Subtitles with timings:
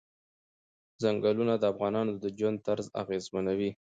[1.01, 3.71] چنګلونه د افغانانو د ژوند طرز اغېزمنوي.